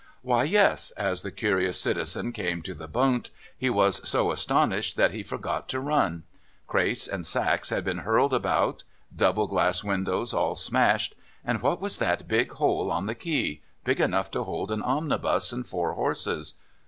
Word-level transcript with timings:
Why, 0.23 0.45
yes, 0.45 0.89
as 0.97 1.21
the 1.21 1.29
curious 1.29 1.79
citizen 1.79 2.31
came 2.31 2.63
to 2.63 2.73
the 2.73 2.87
Bund, 2.87 3.29
he 3.55 3.69
was 3.69 3.97
so 4.09 4.31
astonished 4.31 4.97
that 4.97 5.11
he 5.11 5.21
forgot 5.21 5.69
to 5.69 5.79
run. 5.79 6.23
Crates 6.65 7.07
and 7.07 7.23
sacks 7.23 7.69
had 7.69 7.83
been 7.83 7.99
hurled 7.99 8.33
about, 8.33 8.83
double 9.15 9.45
glass 9.45 9.83
windows 9.83 10.33
all 10.33 10.55
smashed; 10.55 11.13
and 11.45 11.61
what 11.61 11.79
was 11.79 11.99
that 11.99 12.27
big 12.27 12.53
hole 12.53 12.89
on 12.91 13.05
the 13.05 13.13
quay, 13.13 13.61
big 13.83 14.01
enough 14.01 14.31
to 14.31 14.43
hold 14.43 14.71
an 14.71 14.81
omnibus 14.81 15.53
and 15.53 15.67
four 15.67 15.93
horses? 15.93 16.55